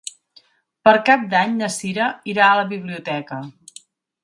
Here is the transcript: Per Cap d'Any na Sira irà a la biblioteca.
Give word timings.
Per 0.87 0.93
Cap 1.09 1.27
d'Any 1.33 1.53
na 1.59 1.69
Sira 1.75 2.09
irà 2.33 2.49
a 2.49 2.57
la 2.63 2.67
biblioteca. 2.75 3.41